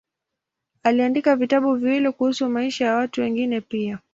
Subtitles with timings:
[0.83, 3.99] Aliandika vitabu viwili kuhusu maisha ya watu wengine pia.